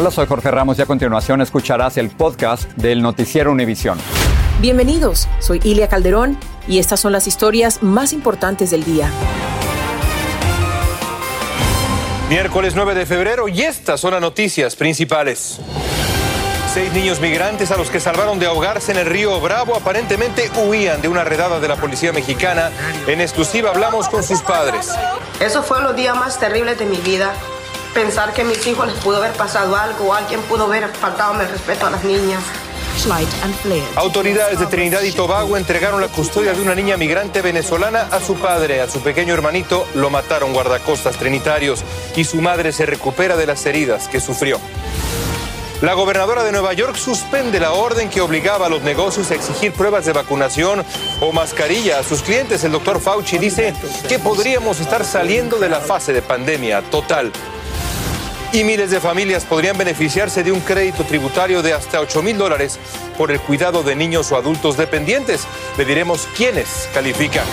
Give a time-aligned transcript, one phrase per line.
[0.00, 3.98] Hola, soy Jorge Ramos y a continuación escucharás el podcast del Noticiero Univisión.
[4.60, 9.10] Bienvenidos, soy Ilia Calderón y estas son las historias más importantes del día.
[12.28, 15.58] Miércoles 9 de febrero y estas son las noticias principales.
[16.72, 21.02] Seis niños migrantes a los que salvaron de ahogarse en el río Bravo aparentemente huían
[21.02, 22.70] de una redada de la policía mexicana.
[23.08, 24.92] En exclusiva hablamos con sus padres.
[25.40, 27.34] Eso fue los días más terribles de mi vida.
[27.94, 31.40] Pensar que a mis hijos les pudo haber pasado algo o alguien pudo haber faltado
[31.40, 32.42] el respeto a las niñas.
[33.94, 38.34] Autoridades de Trinidad y Tobago entregaron la custodia de una niña migrante venezolana a su
[38.34, 38.80] padre.
[38.80, 41.84] A su pequeño hermanito lo mataron guardacostas trinitarios
[42.16, 44.58] y su madre se recupera de las heridas que sufrió.
[45.80, 49.72] La gobernadora de Nueva York suspende la orden que obligaba a los negocios a exigir
[49.72, 50.84] pruebas de vacunación
[51.20, 52.64] o mascarilla a sus clientes.
[52.64, 53.74] El doctor Fauci dice
[54.08, 57.32] que podríamos estar saliendo de la fase de pandemia total.
[58.52, 62.78] Y miles de familias podrían beneficiarse de un crédito tributario de hasta 8 mil dólares
[63.18, 65.46] por el cuidado de niños o adultos dependientes.
[65.76, 67.44] Le diremos quiénes califican.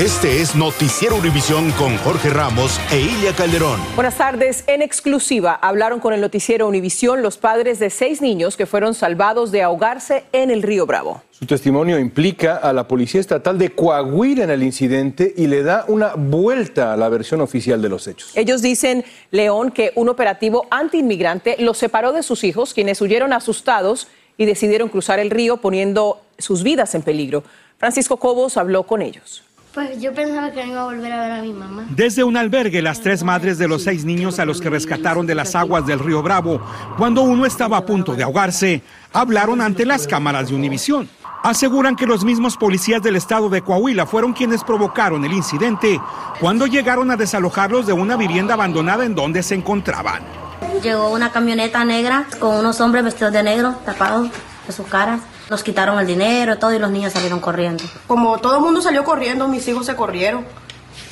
[0.00, 3.78] Este es Noticiero Univisión con Jorge Ramos e Ilia Calderón.
[3.94, 4.64] Buenas tardes.
[4.66, 9.52] En exclusiva hablaron con el Noticiero Univisión los padres de seis niños que fueron salvados
[9.52, 11.22] de ahogarse en el río Bravo.
[11.30, 15.84] Su testimonio implica a la Policía Estatal de Coahuila en el incidente y le da
[15.86, 18.32] una vuelta a la versión oficial de los hechos.
[18.34, 24.08] Ellos dicen, León, que un operativo antiinmigrante los separó de sus hijos, quienes huyeron asustados
[24.38, 27.44] y decidieron cruzar el río poniendo sus vidas en peligro.
[27.76, 29.44] Francisco Cobos habló con ellos.
[29.74, 31.86] Pues yo pensaba que no iba a volver a ver a mi mamá.
[31.88, 35.34] Desde un albergue, las tres madres de los seis niños a los que rescataron de
[35.34, 36.60] las aguas del río Bravo,
[36.98, 38.82] cuando uno estaba a punto de ahogarse,
[39.14, 41.08] hablaron ante las cámaras de Univisión.
[41.42, 45.98] Aseguran que los mismos policías del estado de Coahuila fueron quienes provocaron el incidente
[46.38, 50.22] cuando llegaron a desalojarlos de una vivienda abandonada en donde se encontraban.
[50.82, 54.28] Llegó una camioneta negra con unos hombres vestidos de negro, tapados
[54.66, 55.20] de sus caras.
[55.52, 57.84] Nos quitaron el dinero, todo y los niños salieron corriendo.
[58.06, 60.46] Como todo el mundo salió corriendo, mis hijos se corrieron.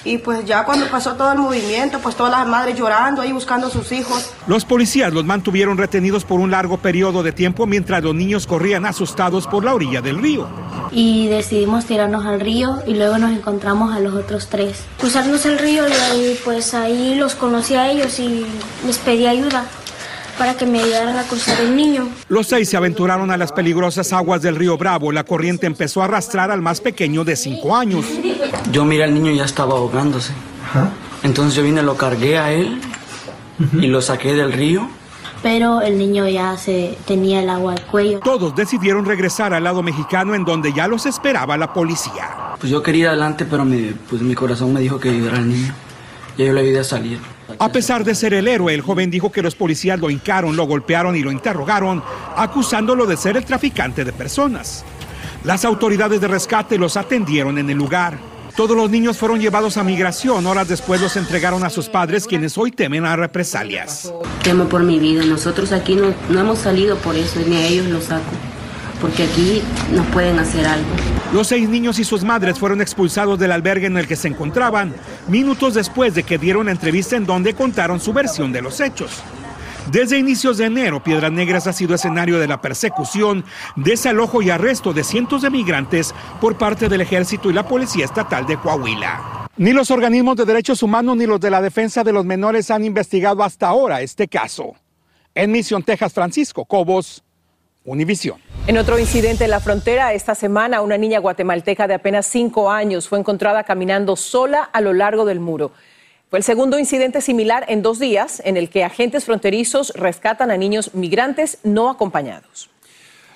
[0.02, 3.66] Y pues ya cuando pasó todo el movimiento, pues todas las madres llorando ahí buscando
[3.66, 4.30] a sus hijos.
[4.46, 8.86] Los policías los mantuvieron retenidos por un largo periodo de tiempo mientras los niños corrían
[8.86, 10.48] asustados por la orilla del río.
[10.90, 14.84] Y decidimos tirarnos al río y luego nos encontramos a los otros tres.
[14.98, 18.46] Cruzarnos el río y ahí, pues ahí los conocí a ellos y
[18.86, 19.66] les pedí ayuda
[20.40, 22.08] para que me ayudaran a cruzar el niño.
[22.30, 25.12] Los seis se aventuraron a las peligrosas aguas del río Bravo.
[25.12, 28.06] La corriente empezó a arrastrar al más pequeño de cinco años.
[28.72, 30.32] Yo miré al niño ya estaba ahogándose.
[31.22, 32.80] Entonces yo vine, lo cargué a él
[33.74, 34.88] y lo saqué del río.
[35.42, 38.20] Pero el niño ya se tenía el agua al cuello.
[38.20, 42.54] Todos decidieron regresar al lado mexicano en donde ya los esperaba la policía.
[42.58, 45.50] Pues yo quería ir adelante, pero mi, pues mi corazón me dijo que ayudara al
[45.50, 45.74] niño.
[46.38, 47.18] Y yo le vi de salir.
[47.58, 50.66] A pesar de ser el héroe, el joven dijo que los policías lo hincaron, lo
[50.66, 52.02] golpearon y lo interrogaron,
[52.36, 54.84] acusándolo de ser el traficante de personas.
[55.44, 58.18] Las autoridades de rescate los atendieron en el lugar.
[58.56, 60.46] Todos los niños fueron llevados a migración.
[60.46, 64.12] Horas después los entregaron a sus padres, quienes hoy temen a represalias.
[64.42, 65.24] Temo por mi vida.
[65.24, 68.22] Nosotros aquí no, hemos salido por eso, ni ellos los saco.
[69.00, 69.62] Porque aquí
[69.92, 70.88] nos pueden hacer algo.
[71.32, 74.92] Los seis niños y sus madres fueron expulsados del albergue en el que se encontraban,
[75.28, 79.22] minutos después de que dieron una entrevista en donde contaron su versión de los hechos.
[79.92, 83.44] Desde inicios de enero, Piedras Negras ha sido escenario de la persecución,
[83.76, 88.44] desalojo y arresto de cientos de migrantes por parte del ejército y la policía estatal
[88.44, 89.48] de Coahuila.
[89.56, 92.84] Ni los organismos de derechos humanos ni los de la defensa de los menores han
[92.84, 94.74] investigado hasta ahora este caso.
[95.34, 97.22] En Misión, Texas, Francisco Cobos,
[97.84, 98.38] Univisión.
[98.66, 103.08] En otro incidente en la frontera, esta semana una niña guatemalteca de apenas cinco años
[103.08, 105.72] fue encontrada caminando sola a lo largo del muro.
[106.28, 110.56] Fue el segundo incidente similar en dos días en el que agentes fronterizos rescatan a
[110.56, 112.70] niños migrantes no acompañados.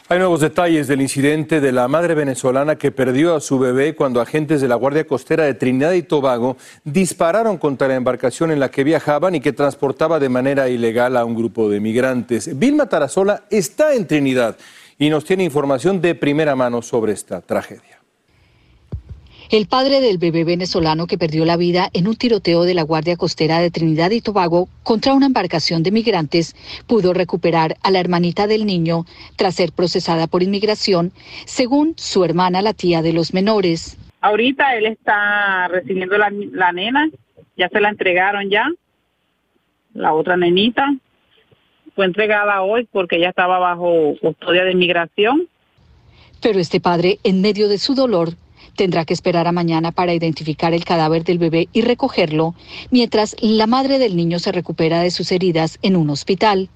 [0.07, 4.21] Hay nuevos detalles del incidente de la madre venezolana que perdió a su bebé cuando
[4.21, 8.71] agentes de la Guardia Costera de Trinidad y Tobago dispararon contra la embarcación en la
[8.71, 12.59] que viajaban y que transportaba de manera ilegal a un grupo de migrantes.
[12.59, 14.59] Vilma Tarasola está en Trinidad
[14.99, 17.94] y nos tiene información de primera mano sobre esta tragedia.
[19.55, 23.17] El padre del bebé venezolano que perdió la vida en un tiroteo de la Guardia
[23.17, 26.57] Costera de Trinidad y Tobago contra una embarcación de migrantes
[26.89, 29.05] pudo recuperar a la hermanita del niño
[29.37, 31.13] tras ser procesada por inmigración,
[31.45, 33.97] según su hermana, la tía de los menores.
[34.23, 37.09] Ahorita él está recibiendo la, la nena,
[37.57, 38.67] ya se la entregaron ya,
[39.93, 40.97] la otra nenita.
[41.95, 45.47] Fue entregada hoy porque ella estaba bajo custodia de inmigración.
[46.43, 48.31] Pero este padre, en medio de su dolor,
[48.75, 52.55] tendrá que esperar a mañana para identificar el cadáver del bebé y recogerlo,
[52.91, 56.69] mientras la madre del niño se recupera de sus heridas en un hospital.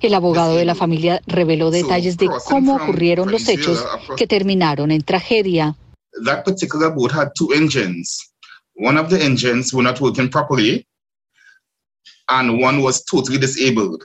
[0.00, 3.84] El abogado de la familia reveló detalles de cómo ocurrieron los hechos
[4.16, 5.76] que terminaron en tragedia.
[6.24, 8.32] That particular boat had two engines.
[8.74, 10.86] One of the engines were not working properly,
[12.28, 14.04] and one was totally disabled.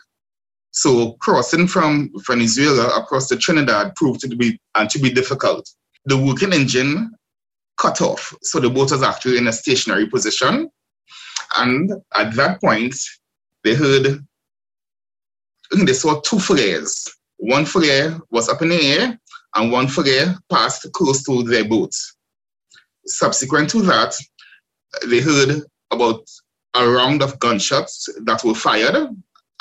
[0.72, 5.68] So crossing from Venezuela across to Trinidad proved to be and to be difficult.
[6.08, 7.12] The working engine
[7.78, 10.70] cut off, so the boat was actually in a stationary position.
[11.58, 12.96] And at that point,
[13.64, 14.26] they heard
[15.74, 17.08] mm, they saw two flares.
[17.38, 19.20] One flare was up in the air,
[19.56, 21.94] and one flare passed close to their boat.
[23.06, 24.16] Subsequent to that,
[25.08, 25.62] they heard
[25.92, 26.22] about
[26.74, 28.96] a round of gunshots that were fired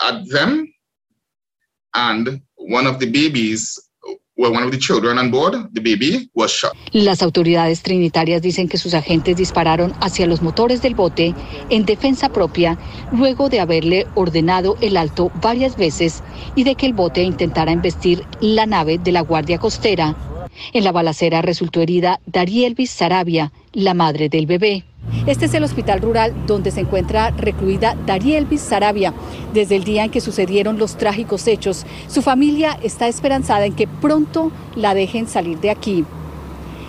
[0.00, 0.72] at them,
[1.94, 3.78] and one of the babies,
[6.92, 11.34] Las autoridades trinitarias dicen que sus agentes dispararon hacia los motores del bote
[11.70, 12.78] en defensa propia
[13.10, 16.22] luego de haberle ordenado el alto varias veces
[16.54, 20.14] y de que el bote intentara embestir la nave de la Guardia Costera.
[20.72, 24.84] En la balacera resultó herida Darielvis Sarabia, la madre del bebé.
[25.26, 29.12] Este es el hospital rural donde se encuentra recluida Darielvis Sarabia.
[29.52, 33.88] Desde el día en que sucedieron los trágicos hechos, su familia está esperanzada en que
[33.88, 36.04] pronto la dejen salir de aquí.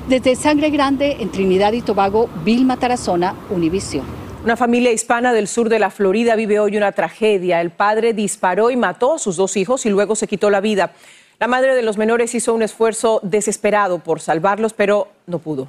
[0.07, 4.05] Desde Sangre Grande, en Trinidad y Tobago, Vilma Tarazona, Univisión.
[4.43, 7.59] Una familia hispana del sur de la Florida vive hoy una tragedia.
[7.59, 10.91] El padre disparó y mató a sus dos hijos y luego se quitó la vida.
[11.39, 15.67] La madre de los menores hizo un esfuerzo desesperado por salvarlos, pero no pudo.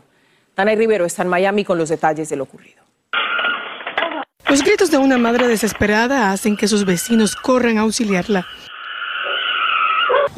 [0.58, 2.82] Tana Rivero está en Miami con los detalles de lo ocurrido.
[4.49, 8.44] Los gritos de una madre desesperada hacen que sus vecinos corran a auxiliarla.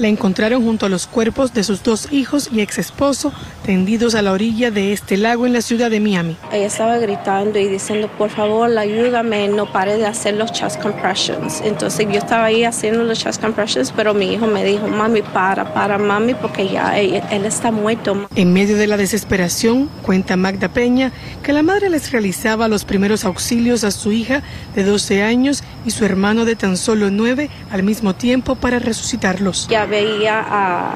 [0.00, 3.34] La encontraron junto a los cuerpos de sus dos hijos y ex esposo
[3.66, 6.38] tendidos a la orilla de este lago en la ciudad de Miami.
[6.50, 11.60] Ella estaba gritando y diciendo, por favor, ayúdame, no pare de hacer los chest compressions.
[11.60, 15.74] Entonces yo estaba ahí haciendo los chest compressions, pero mi hijo me dijo, mami, para,
[15.74, 18.26] para, mami, porque ya él, él está muerto.
[18.36, 21.12] En medio de la desesperación, cuenta Magda Peña
[21.42, 24.42] que la madre les realizaba los primeros auxilios a su hija
[24.74, 29.68] de 12 años y su hermano de tan solo 9 al mismo tiempo para resucitarlos.
[29.68, 30.92] Ya veía a,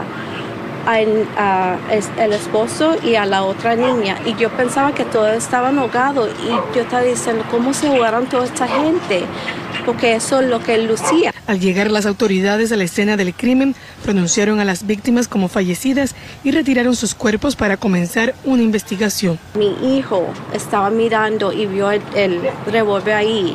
[0.87, 0.97] a,
[1.37, 5.79] a es- el esposo y a la otra niña y yo pensaba que todos estaban
[5.79, 9.25] ahogados y yo estaba diciendo, ¿cómo se ahogaron toda esta gente?
[9.87, 11.31] Porque eso es lo que lucía.
[11.47, 16.15] Al llegar las autoridades a la escena del crimen, pronunciaron a las víctimas como fallecidas
[16.43, 19.39] y retiraron sus cuerpos para comenzar una investigación.
[19.59, 22.41] Mi hijo estaba mirando y vio el, el
[22.73, 23.55] revólver ahí,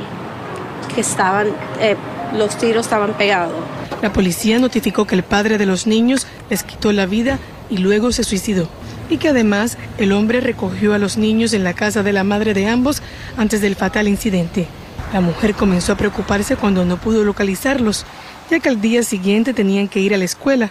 [0.93, 1.47] que estaban,
[1.79, 1.95] eh,
[2.37, 3.55] los tiros estaban pegados.
[4.01, 7.37] La policía notificó que el padre de los niños les quitó la vida
[7.69, 8.69] y luego se suicidó.
[9.09, 12.53] Y que además el hombre recogió a los niños en la casa de la madre
[12.53, 13.01] de ambos
[13.35, 14.67] antes del fatal incidente.
[15.11, 18.05] La mujer comenzó a preocuparse cuando no pudo localizarlos,
[18.49, 20.69] ya que al día siguiente tenían que ir a la escuela.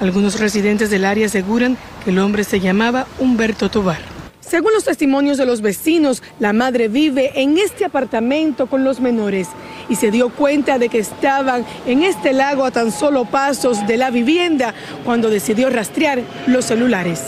[0.00, 3.98] Algunos residentes del área aseguran que el hombre se llamaba Humberto Tobar.
[4.40, 9.48] Según los testimonios de los vecinos, la madre vive en este apartamento con los menores
[9.90, 13.98] y se dio cuenta de que estaban en este lago a tan solo pasos de
[13.98, 14.72] la vivienda
[15.04, 17.24] cuando decidió rastrear los celulares.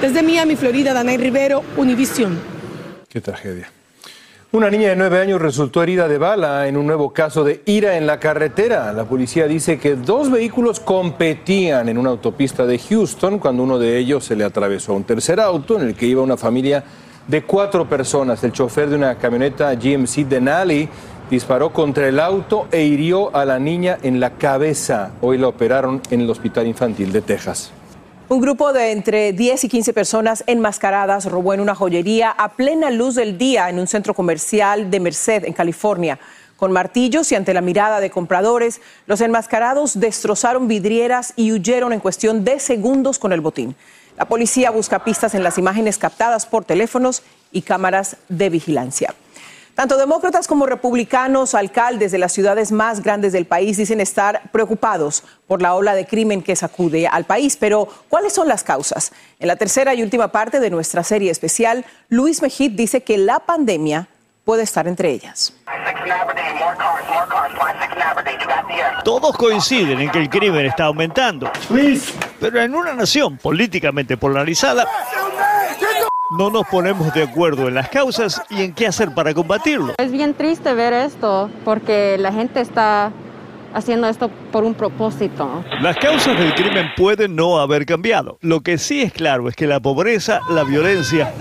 [0.00, 2.38] Desde Miami, Florida, Danay Rivero, Univisión.
[3.08, 3.70] Qué tragedia.
[4.52, 7.96] Una niña de nueve años resultó herida de bala en un nuevo caso de ira
[7.96, 8.92] en la carretera.
[8.92, 13.98] La policía dice que dos vehículos competían en una autopista de Houston cuando uno de
[13.98, 16.84] ellos se le atravesó a un tercer auto en el que iba una familia
[17.26, 18.44] de cuatro personas.
[18.44, 20.88] El chofer de una camioneta GMC Denali
[21.30, 25.12] disparó contra el auto e hirió a la niña en la cabeza.
[25.20, 27.72] Hoy la operaron en el Hospital Infantil de Texas.
[28.28, 32.90] Un grupo de entre 10 y 15 personas enmascaradas robó en una joyería a plena
[32.90, 36.18] luz del día en un centro comercial de Merced, en California.
[36.56, 42.00] Con martillos y ante la mirada de compradores, los enmascarados destrozaron vidrieras y huyeron en
[42.00, 43.76] cuestión de segundos con el botín.
[44.16, 49.14] La policía busca pistas en las imágenes captadas por teléfonos y cámaras de vigilancia.
[49.76, 55.22] Tanto demócratas como republicanos, alcaldes de las ciudades más grandes del país dicen estar preocupados
[55.46, 57.58] por la ola de crimen que sacude al país.
[57.58, 59.12] Pero, ¿cuáles son las causas?
[59.38, 63.40] En la tercera y última parte de nuestra serie especial, Luis Mejid dice que la
[63.40, 64.08] pandemia
[64.46, 65.52] puede estar entre ellas.
[69.04, 71.50] Todos coinciden en que el crimen está aumentando.
[72.40, 74.86] Pero en una nación políticamente polarizada,
[76.30, 79.94] no nos ponemos de acuerdo en las causas y en qué hacer para combatirlo.
[79.98, 83.12] Es bien triste ver esto porque la gente está
[83.74, 85.62] haciendo esto por un propósito.
[85.80, 88.38] Las causas del crimen pueden no haber cambiado.
[88.40, 91.32] Lo que sí es claro es que la pobreza, la violencia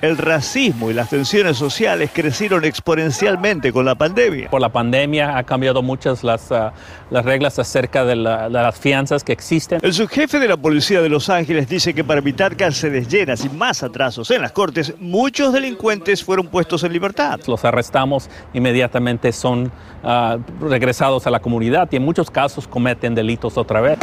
[0.00, 4.50] el racismo y las tensiones sociales crecieron exponencialmente con la pandemia.
[4.50, 6.72] Por la pandemia ha cambiado muchas las, ah,
[7.10, 9.80] las reglas acerca de, las fianzas que existen.
[9.82, 13.48] El subjefe de la policía de Los Ángeles dice que para evitar cárceles llenas y
[13.48, 17.40] más atrasos en las cortes, muchos delincuentes fueron puestos en libertad.
[17.46, 19.70] Los arrestamos inmediatamente, son
[20.04, 23.98] ah, regresados a la comunidad y en muchos casos cometen delitos otra vez.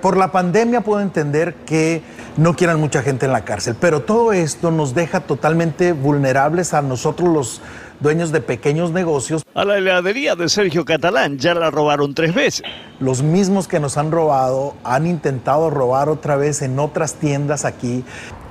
[0.00, 2.02] Por la pandemia puedo entender que
[2.36, 6.82] no quieran mucha gente en la cárcel, pero todo esto nos deja totalmente vulnerables a
[6.82, 7.60] nosotros los
[8.00, 9.42] dueños de pequeños negocios.
[9.54, 12.62] A la heladería de Sergio Catalán ya la robaron tres veces.
[13.00, 18.04] Los mismos que nos han robado han intentado robar otra vez en otras tiendas aquí.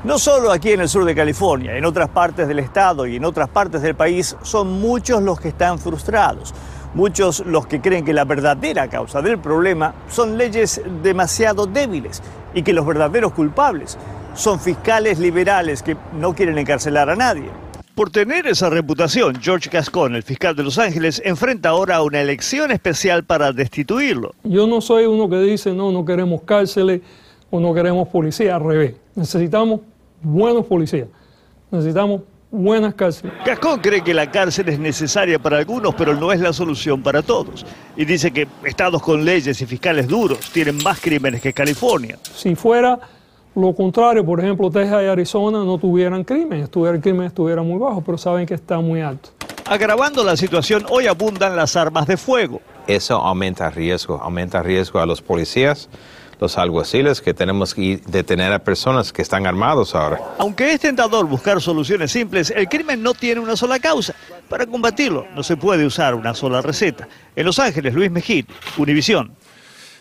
[0.03, 3.25] No solo aquí en el sur de California, en otras partes del estado y en
[3.25, 6.53] otras partes del país son muchos los que están frustrados.
[6.93, 12.21] Muchos los que creen que la verdadera causa del problema son leyes demasiado débiles
[12.53, 13.97] y que los verdaderos culpables
[14.33, 17.49] son fiscales liberales que no quieren encarcelar a nadie.
[17.95, 22.71] Por tener esa reputación, George Gascon, el fiscal de Los Ángeles, enfrenta ahora una elección
[22.71, 24.33] especial para destituirlo.
[24.43, 27.01] Yo no soy uno que dice, no, no queremos cárceles
[27.49, 28.95] o no queremos policía, al revés.
[29.13, 29.81] Necesitamos
[30.23, 31.09] buenos policías.
[31.69, 33.33] Necesitamos buenas cárceles.
[33.45, 37.21] Gascón cree que la cárcel es necesaria para algunos, pero no es la solución para
[37.21, 37.65] todos.
[37.95, 42.17] Y dice que estados con leyes y fiscales duros tienen más crímenes que California.
[42.33, 42.99] Si fuera
[43.55, 47.79] lo contrario, por ejemplo, Texas y Arizona no tuvieran crimen, estuviera, el crimen estuviera muy
[47.79, 49.29] bajo, pero saben que está muy alto.
[49.65, 52.61] Agravando la situación, hoy abundan las armas de fuego.
[52.87, 55.89] Eso aumenta riesgo, aumenta riesgo a los policías,
[56.41, 60.19] los alguaciles, que tenemos que detener a personas que están armados ahora.
[60.39, 64.15] Aunque es tentador buscar soluciones simples, el crimen no tiene una sola causa.
[64.49, 67.07] Para combatirlo no se puede usar una sola receta.
[67.35, 68.45] En Los Ángeles, Luis Mejid,
[68.77, 69.31] Univisión.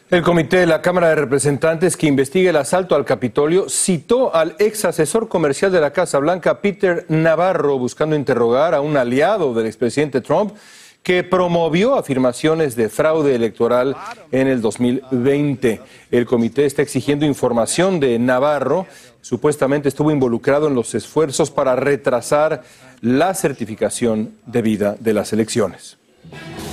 [0.09, 4.56] El comité de la Cámara de Representantes que investiga el asalto al Capitolio citó al
[4.59, 9.66] ex asesor comercial de la Casa Blanca, Peter Navarro, buscando interrogar a un aliado del
[9.66, 10.54] expresidente Trump
[11.02, 13.97] que promovió afirmaciones de fraude electoral
[14.33, 15.80] en el 2020.
[16.11, 18.87] El comité está exigiendo información de Navarro,
[19.21, 22.62] supuestamente estuvo involucrado en los esfuerzos para retrasar
[23.00, 26.00] la certificación debida de las elecciones.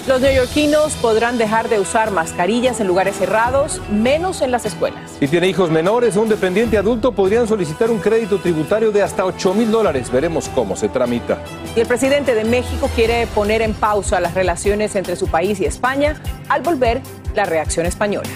[0.08, 5.18] Los neoyorquinos podrán dejar de usar mascarillas en lugares cerrados, menos en las escuelas.
[5.20, 9.26] Si tiene hijos menores o un dependiente adulto, podrían solicitar un crédito tributario de hasta
[9.26, 10.10] 8 mil dólares.
[10.10, 11.40] Veremos cómo se tramita.
[11.76, 15.66] Y el presidente de México quiere poner en pausa las relaciones entre su país y
[15.66, 17.02] España al volver
[17.36, 18.30] la reacción española.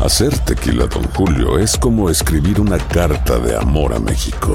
[0.00, 4.54] Hacer tequila, don Julio, es como escribir una carta de amor a México.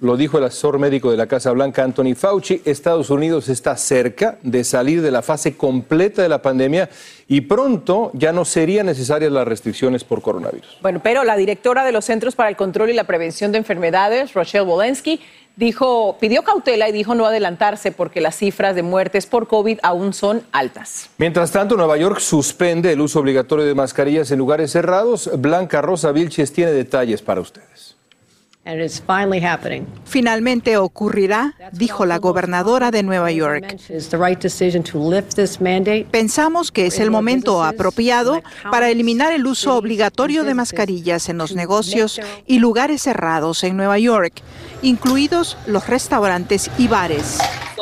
[0.00, 2.62] Lo dijo el asesor médico de la Casa Blanca, Anthony Fauci.
[2.64, 6.88] Estados Unidos está cerca de salir de la fase completa de la pandemia
[7.26, 10.78] y pronto ya no serían necesarias las restricciones por coronavirus.
[10.82, 14.34] Bueno, pero la directora de los Centros para el Control y la Prevención de Enfermedades,
[14.34, 15.20] Rochelle Walensky,
[15.56, 20.14] dijo, pidió cautela y dijo no adelantarse porque las cifras de muertes por COVID aún
[20.14, 21.10] son altas.
[21.18, 25.28] Mientras tanto, Nueva York suspende el uso obligatorio de mascarillas en lugares cerrados.
[25.38, 27.97] Blanca Rosa Vilches tiene detalles para ustedes.
[30.04, 33.78] Finalmente ocurrirá, dijo la gobernadora de Nueva York.
[36.10, 41.54] Pensamos que es el momento apropiado para eliminar el uso obligatorio de mascarillas en los
[41.54, 44.42] negocios y lugares cerrados en Nueva York,
[44.82, 47.38] incluidos los restaurantes y bares.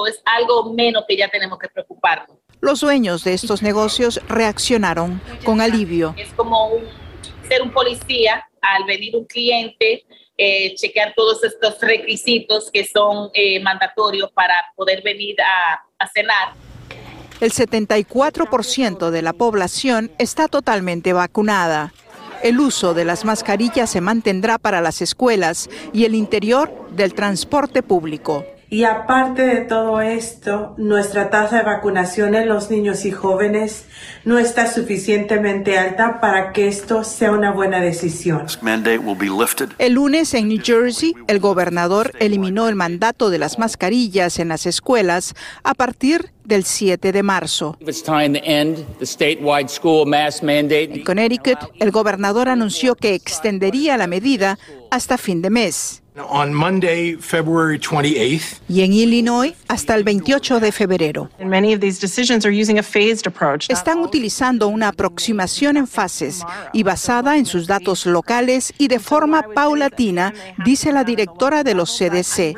[0.07, 2.37] es algo menos que ya tenemos que preocuparnos.
[2.61, 6.15] Los dueños de estos negocios reaccionaron con alivio.
[6.17, 6.71] Es como
[7.47, 10.05] ser un policía al venir un cliente
[10.39, 16.53] eh, chequear todos estos requisitos que son eh, mandatorios para poder venir a, a cenar.
[17.41, 21.95] El 74% de la población está totalmente vacunada.
[22.43, 27.83] El uso de las mascarillas se mantendrá para las escuelas y el interior del transporte
[27.83, 28.45] público.
[28.77, 33.87] Y aparte de todo esto, nuestra tasa de vacunación en los niños y jóvenes
[34.27, 38.45] no está suficientemente alta para que esto sea una buena decisión.
[39.79, 44.67] El lunes en New Jersey, el gobernador eliminó el mandato de las mascarillas en las
[44.67, 45.33] escuelas
[45.65, 47.77] a partir del 7 de marzo.
[47.81, 47.95] En
[51.05, 54.59] Connecticut, el gobernador anunció que extendería la medida
[54.91, 56.03] hasta fin de mes.
[58.69, 61.31] Y en Illinois hasta el 28 de febrero.
[63.69, 69.43] Están utilizando una aproximación en fases y basada en sus datos locales y de forma
[69.55, 70.33] paulatina,
[70.65, 72.57] dice la directora de los CDC.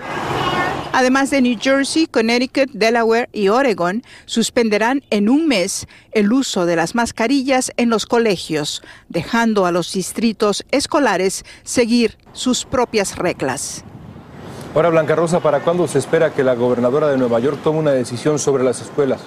[0.92, 6.76] Además de New Jersey, Connecticut, Delaware y Oregon, suspenderán en un mes el uso de
[6.76, 13.85] las mascarillas en los colegios, dejando a los distritos escolares seguir sus propias reglas.
[14.75, 17.92] Ahora, Blanca Rosa, ¿para cuándo se espera que la gobernadora de Nueva York tome una
[17.92, 19.21] decisión sobre las escuelas?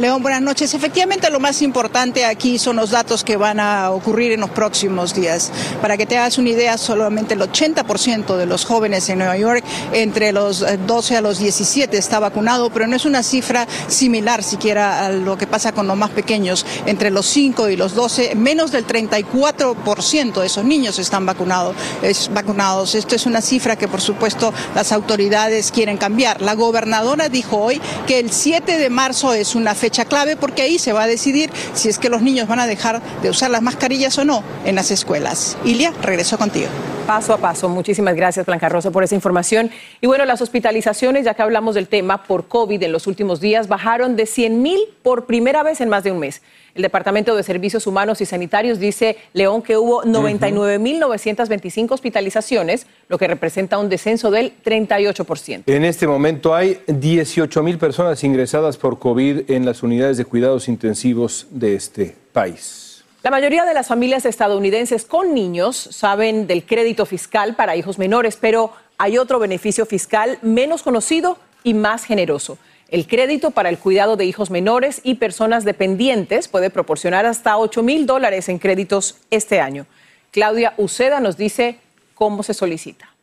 [0.00, 0.72] León, buenas noches.
[0.72, 5.14] Efectivamente, lo más importante aquí son los datos que van a ocurrir en los próximos
[5.14, 5.52] días.
[5.82, 9.62] Para que te hagas una idea, solamente el 80% de los jóvenes en Nueva York
[9.92, 15.04] entre los 12 a los 17 está vacunado, pero no es una cifra similar siquiera
[15.04, 16.64] a lo que pasa con los más pequeños.
[16.86, 21.76] Entre los 5 y los 12, menos del 34% de esos niños están vacunados.
[22.00, 22.94] Es, vacunados.
[22.94, 26.40] Esto es una cifra que, por supuesto, las autoridades quieren cambiar.
[26.40, 30.78] La gobernadora dijo hoy que el 7 de marzo es una fecha clave porque ahí
[30.78, 33.62] se va a decidir si es que los niños van a dejar de usar las
[33.62, 35.56] mascarillas o no en las escuelas.
[35.64, 36.68] Ilia, regreso contigo.
[37.06, 37.68] Paso a paso.
[37.68, 39.70] Muchísimas gracias, Blanca Rosa, por esa información.
[40.00, 43.68] Y bueno, las hospitalizaciones, ya que hablamos del tema, por COVID en los últimos días
[43.68, 46.42] bajaron de 100 mil por primera vez en más de un mes.
[46.80, 53.26] El Departamento de Servicios Humanos y Sanitarios dice, León, que hubo 99.925 hospitalizaciones, lo que
[53.28, 55.64] representa un descenso del 38%.
[55.66, 61.48] En este momento hay 18.000 personas ingresadas por COVID en las unidades de cuidados intensivos
[61.50, 63.04] de este país.
[63.22, 68.38] La mayoría de las familias estadounidenses con niños saben del crédito fiscal para hijos menores,
[68.40, 72.56] pero hay otro beneficio fiscal menos conocido y más generoso.
[72.90, 77.84] El crédito para el cuidado de hijos menores y personas dependientes puede proporcionar hasta 8
[77.84, 79.86] mil dólares en créditos este año.
[80.32, 81.78] Claudia Uceda nos dice
[82.16, 83.14] cómo se solicita.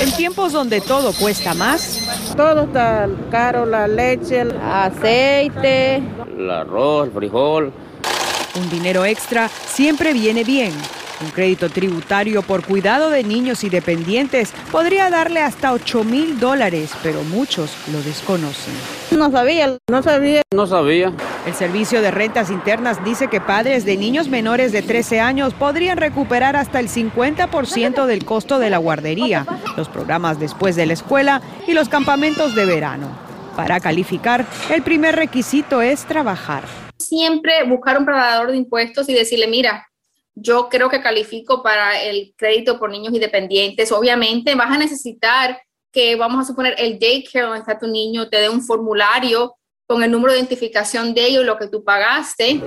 [0.00, 2.00] En tiempos donde todo cuesta más.
[2.36, 7.72] Todo está caro, la leche, el aceite, el arroz, el frijol.
[8.54, 10.72] Un dinero extra siempre viene bien.
[11.22, 16.90] Un crédito tributario por cuidado de niños y dependientes podría darle hasta 8 mil dólares,
[17.02, 18.74] pero muchos lo desconocen.
[19.16, 20.42] No sabía, no sabía.
[20.52, 21.12] No sabía.
[21.46, 25.96] El Servicio de Rentas Internas dice que padres de niños menores de 13 años podrían
[25.96, 31.40] recuperar hasta el 50% del costo de la guardería, los programas después de la escuela
[31.68, 33.08] y los campamentos de verano.
[33.56, 36.64] Para calificar, el primer requisito es trabajar.
[36.98, 39.86] Siempre buscar un preparador de impuestos y decirle, mira,
[40.34, 43.92] yo creo que califico para el crédito por niños independientes.
[43.92, 45.60] Obviamente vas a necesitar
[45.92, 49.54] que, vamos a suponer, el daycare donde está tu niño te dé un formulario
[49.86, 52.62] con el número de identificación de ellos, lo que tú pagaste.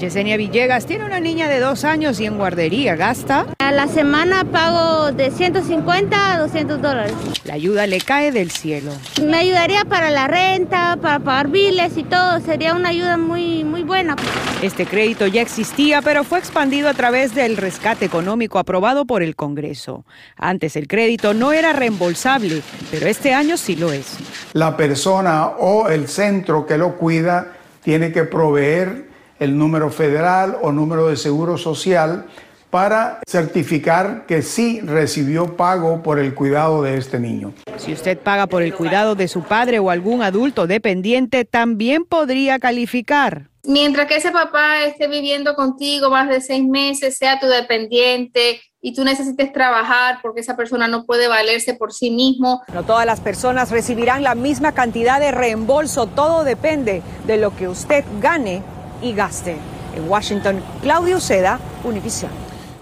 [0.00, 3.44] Yesenia Villegas tiene una niña de dos años y en guardería gasta.
[3.58, 7.12] A la semana pago de 150 a 200 dólares.
[7.44, 8.92] La ayuda le cae del cielo.
[9.22, 12.40] Me ayudaría para la renta, para pagar biles y todo.
[12.40, 14.16] Sería una ayuda muy, muy buena.
[14.62, 19.36] Este crédito ya existía, pero fue expandido a través del rescate económico aprobado por el
[19.36, 20.06] Congreso.
[20.34, 24.16] Antes el crédito no era reembolsable, pero este año sí lo es.
[24.54, 29.09] La persona o el centro que lo cuida tiene que proveer
[29.40, 32.26] el número federal o número de seguro social
[32.70, 37.52] para certificar que sí recibió pago por el cuidado de este niño.
[37.76, 42.60] Si usted paga por el cuidado de su padre o algún adulto dependiente, también podría
[42.60, 43.48] calificar.
[43.64, 48.94] Mientras que ese papá esté viviendo contigo más de seis meses, sea tu dependiente y
[48.94, 52.62] tú necesites trabajar porque esa persona no puede valerse por sí mismo.
[52.72, 57.68] No todas las personas recibirán la misma cantidad de reembolso, todo depende de lo que
[57.68, 58.62] usted gane
[59.02, 59.56] y gaste.
[59.94, 62.30] En Washington, Claudio Seda, Univision.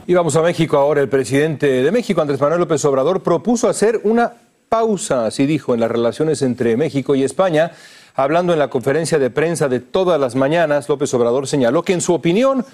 [0.06, 1.00] Y vamos a México ahora.
[1.00, 4.32] El presidente de México, Andrés Manuel López Obrador, propuso hacer una
[4.68, 7.72] pausa, así dijo, en las relaciones entre México y España.
[8.14, 12.00] Hablando en la conferencia de prensa de todas las mañanas, López Obrador señaló que en
[12.00, 12.64] su opinión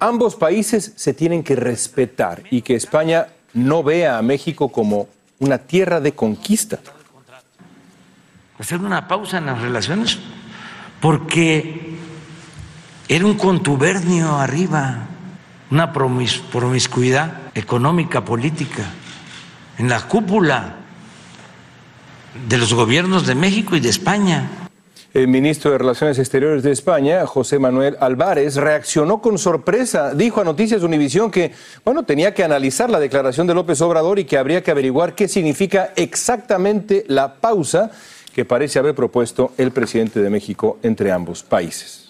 [0.00, 5.08] ambos países se tienen que respetar y que España no vea a México como
[5.40, 6.78] una tierra de conquista.
[8.58, 10.18] Hacer una pausa en las relaciones
[11.00, 11.93] porque
[13.08, 15.06] era un contubernio arriba,
[15.70, 18.84] una promis promiscuidad económica, política,
[19.78, 20.76] en la cúpula
[22.48, 24.50] de los gobiernos de México y de España.
[25.12, 30.12] El ministro de Relaciones Exteriores de España, José Manuel Álvarez, reaccionó con sorpresa.
[30.12, 31.52] Dijo a Noticias Univisión que,
[31.84, 35.28] bueno, tenía que analizar la declaración de López Obrador y que habría que averiguar qué
[35.28, 37.92] significa exactamente la pausa
[38.34, 42.03] que parece haber propuesto el presidente de México entre ambos países.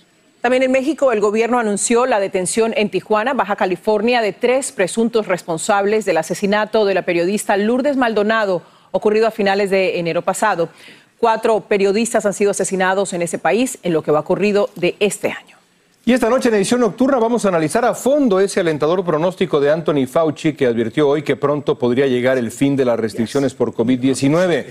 [0.45, 5.27] También en México, el gobierno anunció la detención en Tijuana, Baja California, de tres presuntos
[5.27, 10.69] responsables del asesinato de la periodista Lourdes Maldonado, ocurrido a finales de enero pasado.
[11.17, 15.31] Cuatro periodistas han sido asesinados en ese país en lo que va ocurrido de este
[15.31, 15.57] año.
[16.07, 19.71] Y esta noche en edición nocturna vamos a analizar a fondo ese alentador pronóstico de
[19.71, 23.73] Anthony Fauci que advirtió hoy que pronto podría llegar el fin de las restricciones por
[23.73, 24.67] COVID-19.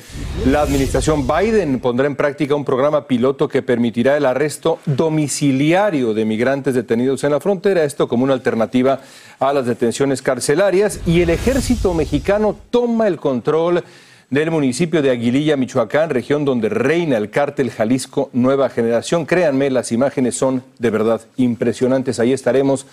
[0.45, 6.23] La administración Biden pondrá en práctica un programa piloto que permitirá el arresto domiciliario de
[6.23, 8.99] migrantes detenidos en la frontera, esto como una alternativa
[9.39, 10.99] a las detenciones carcelarias.
[11.07, 13.83] Y el ejército mexicano toma el control
[14.29, 19.25] del municipio de Aguililla, Michoacán, región donde reina el cártel Jalisco Nueva Generación.
[19.25, 22.19] Créanme, las imágenes son de verdad impresionantes.
[22.19, 22.85] Ahí estaremos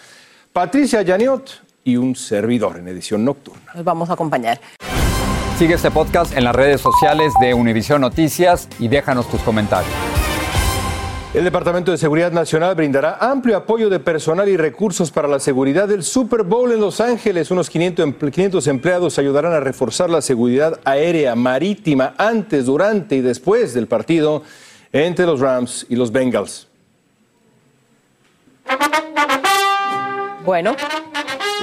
[0.52, 3.72] Patricia Yaniot y un servidor en edición nocturna.
[3.74, 4.60] Nos vamos a acompañar.
[5.58, 10.19] Sigue este podcast en las redes sociales de Univision Noticias y déjanos tus comentarios.
[11.32, 15.86] El Departamento de Seguridad Nacional brindará amplio apoyo de personal y recursos para la seguridad
[15.86, 17.52] del Super Bowl en Los Ángeles.
[17.52, 23.86] Unos 500, empleados ayudarán a reforzar la seguridad aérea, marítima, antes, durante y después del
[23.86, 24.42] partido
[24.92, 26.66] entre los Rams y los Bengals.
[30.44, 30.74] Bueno,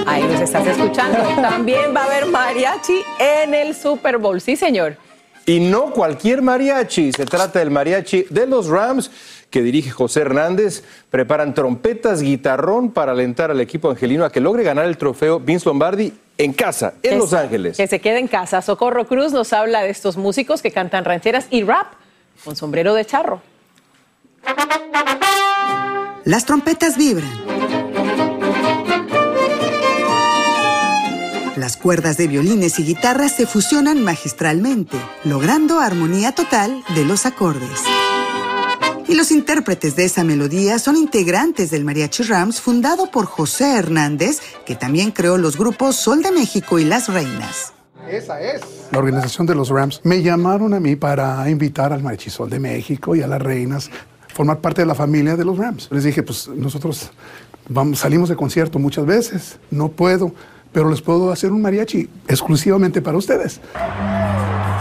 [0.06, 1.18] ahí nos estás escuchando.
[1.42, 4.40] También va a haber mariachi en el Super Bowl.
[4.40, 4.96] Sí, señor.
[5.44, 9.10] Y no cualquier mariachi, se trata del mariachi de los Rams
[9.50, 10.84] que dirige José Hernández.
[11.10, 15.66] Preparan trompetas, guitarrón para alentar al equipo angelino a que logre ganar el trofeo Vince
[15.66, 17.76] Lombardi en casa, en Los Ángeles.
[17.76, 18.62] Que se quede en casa.
[18.62, 21.86] Socorro Cruz nos habla de estos músicos que cantan rancheras y rap
[22.44, 23.42] con sombrero de charro.
[26.24, 27.30] Las trompetas vibran.
[31.56, 37.82] Las cuerdas de violines y guitarras se fusionan magistralmente, logrando armonía total de los acordes.
[39.08, 44.40] Y los intérpretes de esa melodía son integrantes del Mariachi Rams fundado por José Hernández,
[44.66, 47.72] que también creó los grupos Sol de México y Las Reinas.
[48.06, 48.60] Esa es.
[48.92, 52.60] La organización de los Rams me llamaron a mí para invitar al Mariachi Sol de
[52.60, 53.90] México y a las Reinas
[54.34, 55.88] formar parte de la familia de los Rams.
[55.90, 57.10] Les dije, pues nosotros
[57.66, 60.34] vamos, salimos de concierto muchas veces, no puedo,
[60.70, 63.60] pero les puedo hacer un mariachi exclusivamente para ustedes.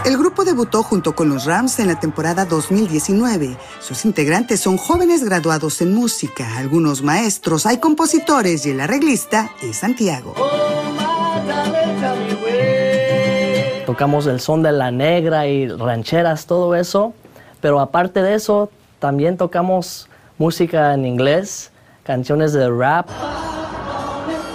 [0.07, 3.57] El grupo debutó junto con los Rams en la temporada 2019.
[3.81, 9.75] Sus integrantes son jóvenes graduados en música, algunos maestros, hay compositores y el arreglista es
[9.75, 10.33] Santiago.
[13.85, 17.13] Tocamos el son de la negra y rancheras, todo eso,
[17.59, 21.69] pero aparte de eso, también tocamos música en inglés,
[22.05, 23.09] canciones de rap.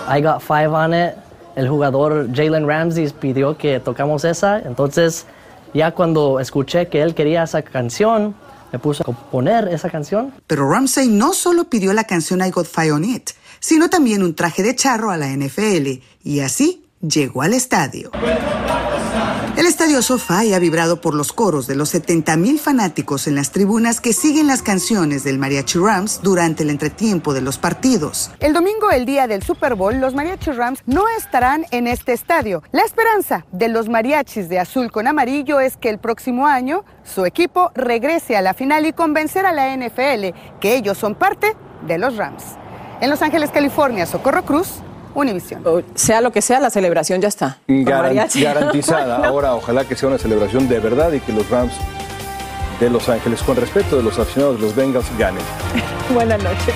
[0.09, 1.11] I Got Five on It.
[1.57, 5.27] El jugador Jalen Ramsey pidió que tocamos esa, entonces
[5.75, 8.35] ya cuando escuché que él quería esa canción,
[8.73, 10.33] me puse a componer esa canción.
[10.47, 13.31] Pero Ramsey no solo pidió la canción I Got Fire on It,
[13.61, 18.11] sino también un traje de charro a la NFL, y así llegó al estadio.
[19.63, 24.01] El estadio SoFi ha vibrado por los coros de los 70.000 fanáticos en las tribunas
[24.01, 28.33] que siguen las canciones del Mariachi Rams durante el entretiempo de los partidos.
[28.41, 32.65] El domingo, el día del Super Bowl, los Mariachi Rams no estarán en este estadio.
[32.73, 37.25] La esperanza de los mariachis de azul con amarillo es que el próximo año su
[37.25, 41.55] equipo regrese a la final y convencer a la NFL que ellos son parte
[41.87, 42.43] de los Rams.
[43.01, 44.83] En Los Ángeles, California, Socorro Cruz,
[45.15, 45.63] Univisión.
[45.95, 47.59] Sea lo que sea, la celebración ya está.
[47.69, 49.27] Garan garantizada.
[49.27, 51.75] Ahora, ojalá que sea una celebración de verdad y que los Rams
[52.81, 55.41] de Los Ángeles, con respeto de los aficionados de los Bengals, gane.
[56.13, 56.75] Buenas noches.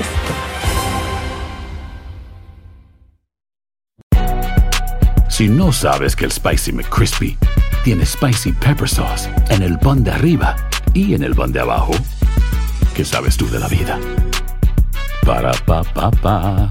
[5.28, 7.36] Si no sabes que el Spicy McCrispy
[7.84, 10.56] tiene Spicy Pepper Sauce en el pan de arriba
[10.94, 11.92] y en el pan de abajo,
[12.94, 13.98] ¿qué sabes tú de la vida?
[15.26, 16.70] Para, pa, pa, pa.